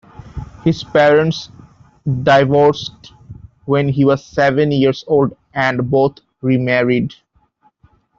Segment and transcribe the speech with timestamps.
[0.63, 1.49] His parents
[2.23, 3.13] divorced
[3.65, 7.13] when he was seven years old and both remarried.